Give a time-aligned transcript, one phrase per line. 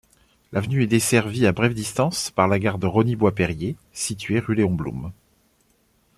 [0.51, 5.11] L'avenue est desservie à brève distance par la gare de Rosny-Bois-Perrier, située rue Léon-Blum.